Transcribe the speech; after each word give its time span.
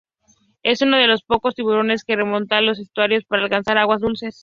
Es 0.63 0.81
uno 0.81 0.97
de 0.97 1.05
los 1.05 1.21
pocos 1.21 1.53
tiburones 1.53 2.03
que 2.03 2.15
remonta 2.15 2.59
los 2.61 2.79
estuarios 2.79 3.23
para 3.25 3.43
alcanzar 3.43 3.77
aguas 3.77 4.01
dulces. 4.01 4.39